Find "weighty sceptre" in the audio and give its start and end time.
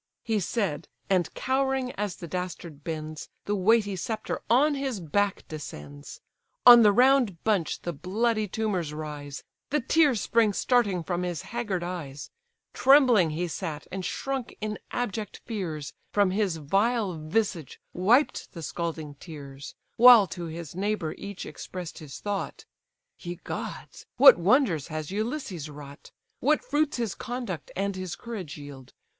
3.55-4.41